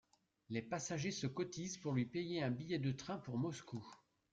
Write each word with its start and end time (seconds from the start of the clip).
Les 0.49 0.63
passagers 0.63 1.11
se 1.11 1.27
cotisent 1.27 1.77
pour 1.77 1.93
lui 1.93 2.05
payer 2.05 2.41
un 2.41 2.49
billet 2.49 2.79
de 2.79 2.91
train 2.91 3.19
pour 3.19 3.37
Moscou. 3.37 3.85